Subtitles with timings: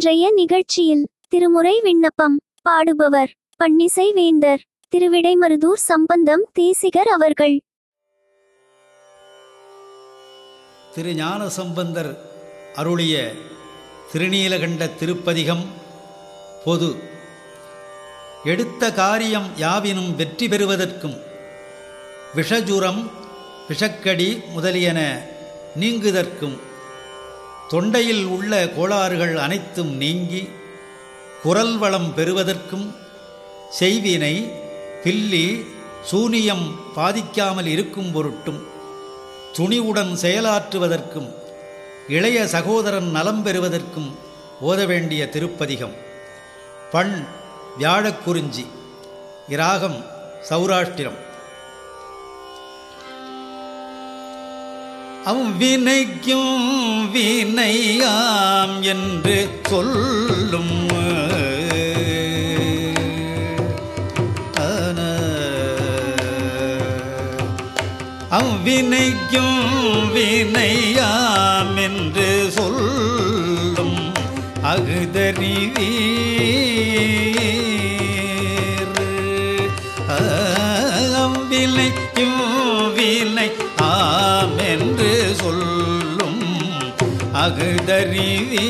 [0.00, 4.60] இன்றைய நிகழ்ச்சியில் திருமுறை விண்ணப்பம் பாடுபவர் பன்னிசை வேந்தர்
[4.96, 7.60] திருவிடைமருதூர் சம்பந்தம் தேசிகர் அவர்கள்.
[10.94, 12.20] திரு ஞான சம்பந்தர்
[12.74, 13.32] அருளிய
[14.12, 15.64] திருநீலகண்ட திருப்பதிகம்
[16.64, 16.96] பொது.
[18.44, 21.20] எடுத்த காரியம் யாவினும் வெற்றி பெறுவதற்கும்
[22.36, 23.10] விஷஜுரம்
[23.68, 25.26] விஷக்கடி முதலியன
[25.80, 26.68] நீங்குதற்கும்
[27.72, 30.48] தொண்டையில் உள்ள கோளாறுகள் அனைத்தும் நீங்கி
[31.42, 32.94] குரல் வளம் பெறுவதற்கும்
[33.80, 34.34] செய்வினை
[35.04, 35.64] பில்லி
[36.04, 36.64] சூனியம்
[36.96, 38.60] பாதிக்காமல் இருக்கும் பொருட்டும்
[39.58, 41.28] துணிவுடன் செயலாற்றுவதற்கும்
[42.08, 44.10] இளைய சகோதரன் நலம் பெறுவதற்கும்
[44.62, 45.94] ஓத வேண்டிய திருப்பதிகம்.
[46.90, 47.24] பண்
[47.78, 48.66] வியாழக்குறிஞ்சி
[49.48, 49.98] இராகம்
[50.50, 51.18] சௌராஷ்டிரம்.
[55.24, 56.60] அவ்வினைக்கும்
[57.12, 60.76] வினையாம் என்று சொல்லும்.
[68.30, 69.60] அவ்வினைக்கும்
[70.14, 73.98] வினையாம் என்று சொல்லும்
[74.62, 75.90] அகுதறிவே
[87.90, 88.68] அகுதறிவீ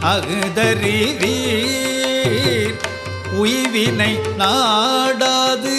[0.00, 2.78] அகுதறிவீர்
[3.42, 5.78] உய்வினை நாடாது.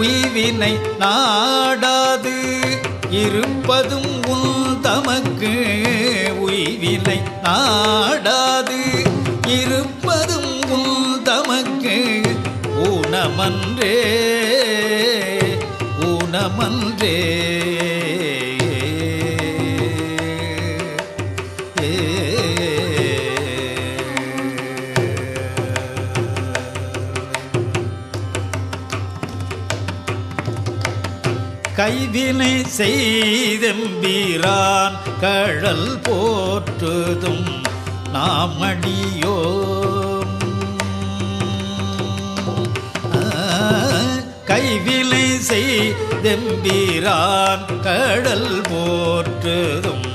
[0.00, 2.36] உய்வினை நாடாது.
[3.10, 5.54] இருப்பதும் உன் தமக்கு.
[6.46, 8.80] உய்வினை நாடாது.
[9.46, 12.20] இருப்பதும் உன் தமக்கு.
[12.84, 13.92] ஊனமன்றே.
[16.34, 17.18] மனமன்றே
[31.76, 33.78] கைவினை செய்தெம்பீரான்
[35.20, 37.46] கழல் போற்றுதும்
[38.12, 39.36] நாம் நாமடியோ
[44.48, 45.24] கைவினை
[46.26, 50.06] செய்தெம்பீரான் கடல் போற்றுதும்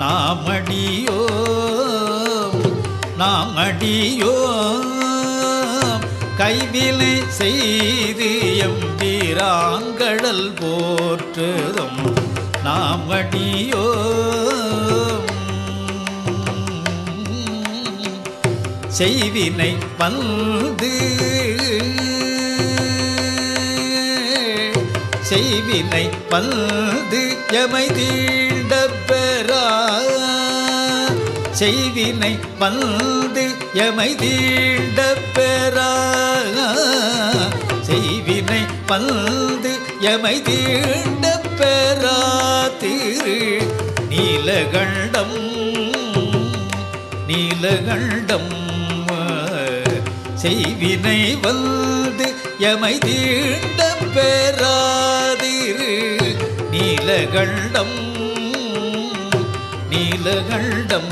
[0.00, 1.16] நாம் அடியோ
[3.16, 4.34] நாம் அடியோ
[6.38, 8.30] கைவினை செய்து
[8.66, 12.00] எம்பீராங்கடல் போற்றுதும்
[12.62, 13.84] நாம் அடியோ
[18.98, 20.94] செய்வினை பந்து
[25.30, 29.64] செய்வினை வந்து எமை தீண்டப்பெறா.
[31.50, 35.90] செய்வினை வந்து எமை தீண்டப்பெறா.
[37.80, 42.18] செய்வினை வந்து எமை தீண்டப்பெறா.
[42.78, 43.62] திரு
[44.08, 45.38] நீலகண்டம்
[47.26, 48.58] நீலகண்டம்.
[50.42, 55.19] செய்வினை வந்து எமை தீண்ட பெறாதிரு
[57.10, 57.96] நீலகண்டம்
[59.90, 61.08] நீலகண்டம்.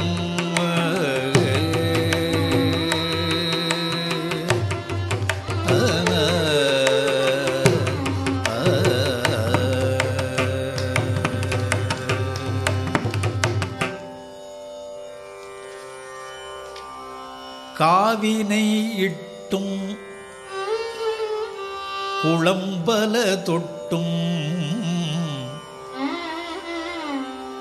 [17.78, 18.64] காவினை
[18.98, 19.74] இட்டும்
[22.22, 24.14] குளம்பல தொட்டும்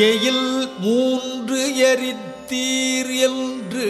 [0.08, 0.48] எயில்
[0.84, 1.62] மூன்று
[1.92, 3.90] எரித்தீர் என்று.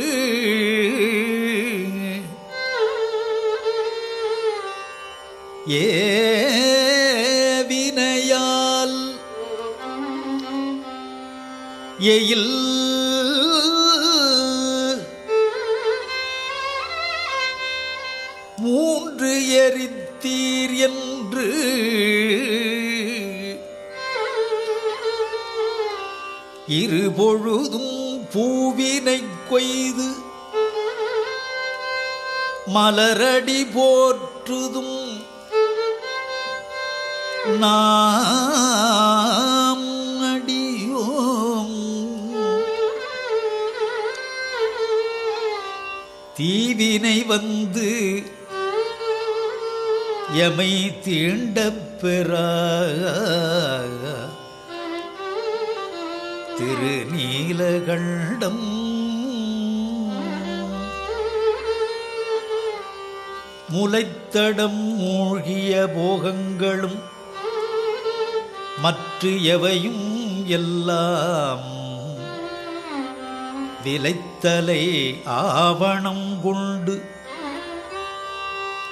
[7.64, 8.98] ஏவினையால்
[12.16, 12.50] எயில்
[26.68, 27.96] இருபொழுதும்
[28.34, 29.20] பூவினை
[29.50, 30.10] கொய்து
[32.74, 34.96] மலரடி போற்றுதும்
[37.60, 39.86] நாம்
[40.22, 41.76] அடியோம்.
[46.38, 47.92] தீவினை வந்து
[50.34, 52.50] எமை தீண்டப் பெறா
[56.58, 58.64] திருநீலகண்டம்.
[63.74, 67.00] முளைத்தடம் மூழ்கிய போகங்களும்
[68.78, 71.82] மற்ற எவையும் எல்லாம்.
[73.84, 77.02] விலைத்தலை ஆவணம் கொண்டு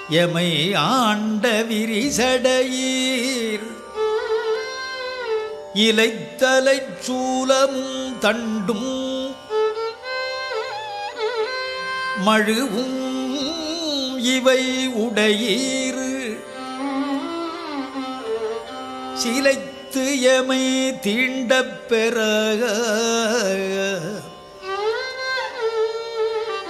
[0.09, 3.80] எமை ஆண்ட விரிசடையீர்.
[5.75, 9.35] இலைத்தலை சூலமும் தண்டும்.
[12.25, 12.99] மழுவும்
[14.17, 16.39] இவை உடையீறு.
[19.13, 22.21] சிலைத்து எமை தீண்டப் பெற.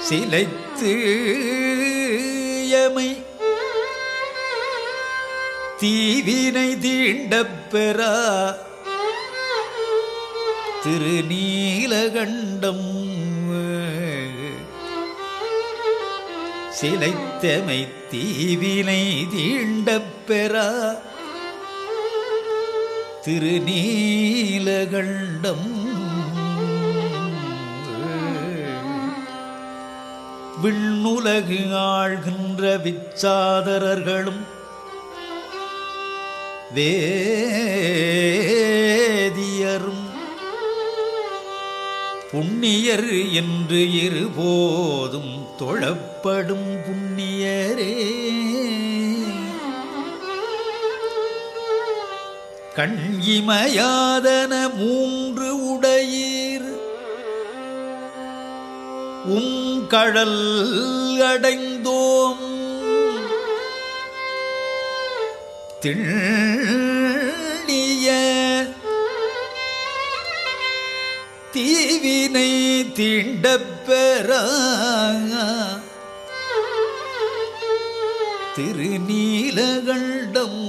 [0.09, 0.93] சிலைத்து
[2.69, 3.25] எமை
[5.79, 8.55] தீவினை தீண்டப் பெறா.
[10.83, 12.85] திருநீலகண்டம்
[16.77, 17.77] சிலைத்தமை
[18.11, 19.01] தீவினை
[19.33, 20.67] தீண்டப் பெறா
[24.33, 25.67] திருநீலகண்டம்
[30.63, 34.41] விண்ணுலகு ஆழ்கின்ற விச்சாதரர்களும்
[39.23, 40.00] வேதியரும்
[42.31, 48.07] புண்ணியர் என்று இருபோதும் தொழப்படும் புண்ணியரே.
[52.75, 56.79] கண் இமையாதன மூன்று உடையீர்.
[59.25, 60.63] உம் கடல்
[61.19, 62.49] அடைந்தோம்.
[65.79, 66.80] திண்ணிய
[71.53, 72.51] தீவினை
[72.97, 74.43] தீண்டப் பெறா
[78.55, 80.59] திருநீலகண்டம்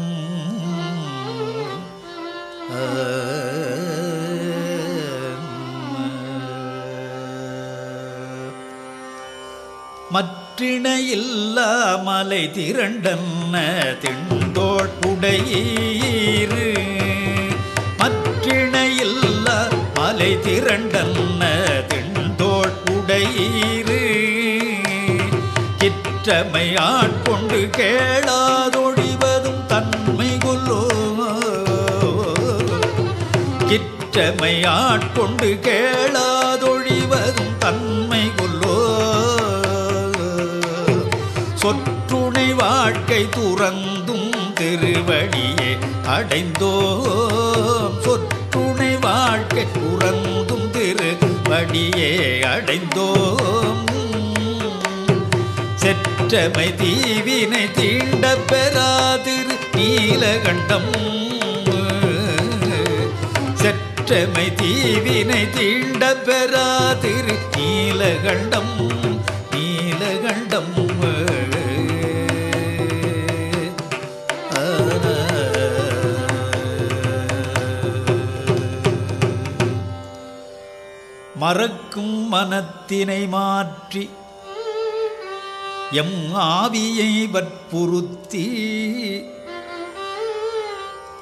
[10.13, 13.34] மற்றிணையில்லா மலை திரண்டன்
[14.03, 16.67] திண்டோள் உடையீரு
[17.99, 19.59] மற்றிணையில்லா
[19.97, 21.43] மலை திரண்டன்ன
[21.87, 22.75] திண்டோள்
[25.81, 30.79] கிற்றமை ஆட்கொண்டு கேளாதொழிவதும் தன்மை கொல்லோ
[33.67, 38.77] கிற்றமை ஆட்கொண்டு கேளாதொழிவதும் தன்மை கொல்லோ
[41.53, 41.94] சொற்றுணை
[42.55, 47.03] வாழ்க்கை துறந்தும் திருவடியே அடைந்தோம்.
[48.03, 52.11] சொற்றுணை வாழ்க்கை துறந்தும் திருவடியே
[52.55, 53.83] அடைந்தோம்.
[55.75, 60.91] செற்றமை தீவினை தீண்ட பெறாதிரு நீலகண்டம்.
[63.61, 69.14] செற்றமை தீவினை தீண்ட பெறாதிரு நீலகண்டம் நீலகண்டம்.
[81.45, 84.03] மறக்கும் மனத்தினை மாற்றி
[86.01, 86.19] எம்
[86.51, 88.45] ஆவியை வற்புறுத்தி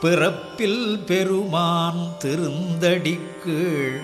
[0.02, 4.00] பிறப்பில் பெருமான் திருந்தடிக்கீழ்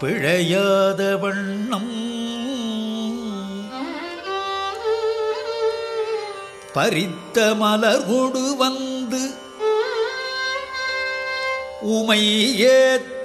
[0.00, 1.92] பிழையாத வண்ணம்
[6.74, 9.22] பறித்த மலர்கொடு வந்து
[11.92, 12.22] உமை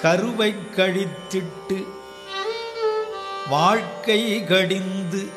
[0.00, 1.86] கருவை கழித்திட்டு
[3.48, 5.28] வாழ்க்கை கடிந்து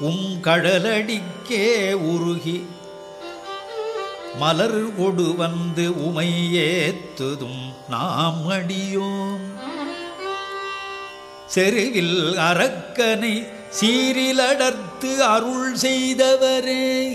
[0.00, 2.66] உம் கடலடிக்கே உருகி
[4.38, 9.62] மலர் ஒடு வந்து உமை ஏத்துதும் நாம் அடியோம்.
[11.46, 13.48] செருவில் அரக்கனை
[13.80, 17.12] சீரிலடர்த்து அருள் செய்தவரே.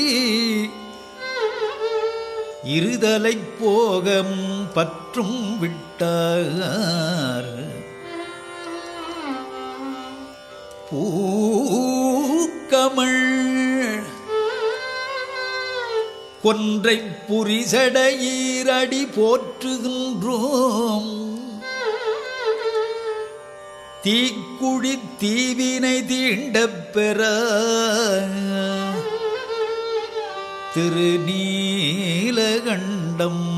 [2.75, 4.39] இருதலைப் போகம்
[4.73, 7.51] பற்றும் விட்டார்.
[10.91, 12.05] பூக்கமள்
[16.43, 16.97] கொன்றை
[17.29, 21.13] புரிசடையீரடி போற்றுகின்றோம்.
[24.03, 27.19] தீக்குழி தீவினை தீண்டப் பெற
[30.75, 33.55] திருநீலகண்டம்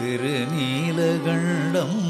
[0.00, 2.06] திருநீலகண்டம்.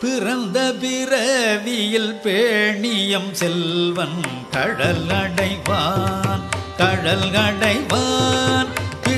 [0.00, 6.42] பிறந்த பிறவியில் பேணியம் செல்வன் கடல் அடைவான்
[6.76, 8.61] கடல் அடைவான்.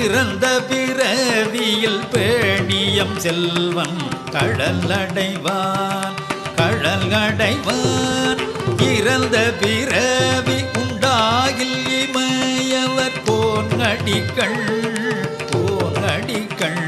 [0.05, 4.01] பிறந்த பிறவியில் பேணியம் செல்வன்
[4.35, 6.17] கடல் அடைவான்
[6.59, 8.43] கடல் அடைவான்
[8.89, 14.61] இறந்த பிறவி உண்டாகில் இமயவர் போங்கடிக்கள்
[15.53, 16.83] போங்கடிக்கள்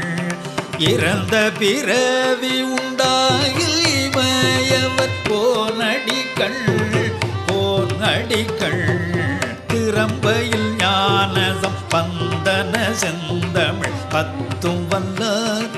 [0.89, 6.61] இறந்த பிறவி உண்டாகில் இமயவர் போனடிக்கள்
[7.49, 8.81] போனடிக்கள்
[9.67, 11.76] திறம்பையில் ஞானசம்
[12.57, 15.69] பந்தன செந்தமிழ் பத்தும் வல்லார்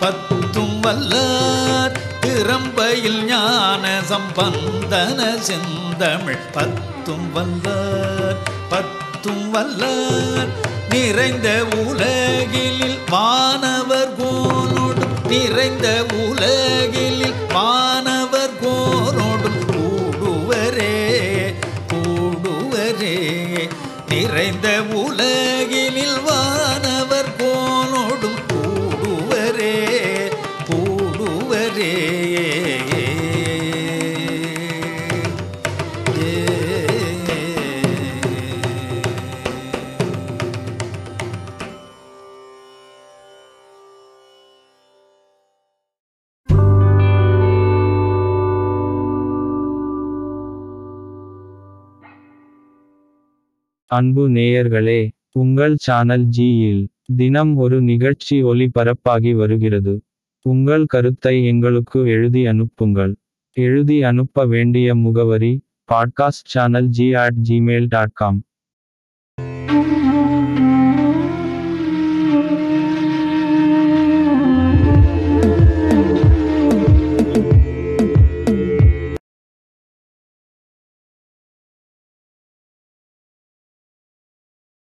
[0.00, 1.94] பத்தும் வல்லார்.
[2.20, 8.36] திறம்பையில் ஞான சம்பந்தன செந்தமிழ் பத்தும் வல்லார்
[8.68, 10.48] பத்தும் வல்லார்.
[10.90, 21.54] நிறைந்த உலகில் வானவர் கோனோடும் நிறைந்த உலகில் வானவர் கோனோடும் கூடுவரே
[21.92, 23.18] கூடுவரே.
[24.08, 25.59] நிறைந்த உலக
[53.90, 55.00] அன்பு நேயர்களே
[55.32, 56.82] உங்கள் சேனல் ஜியில்
[57.16, 59.94] தினம் ஒரு நிகழ்ச்சி ஒளிபரப்பாகி வருகிறது.
[60.46, 63.14] உங்கள் கருத்தை எங்களுக்கு எழுதி அனுப்புங்கள்.
[63.56, 65.52] எழுதி அனுப்ப வேண்டிய முகவரி
[65.88, 68.38] podcast channel G at Gmail dot com